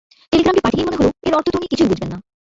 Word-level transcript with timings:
টেলিগ্রামটি 0.33 0.61
পাঠিয়েই 0.61 0.85
মনে 0.85 0.97
হলো, 0.97 1.09
এর 1.23 1.33
অর্থ 1.35 1.47
তো 1.49 1.57
উনি 1.57 1.67
কিছুই 1.67 1.89
বুঝবেন 1.89 2.09
না। 2.09 2.17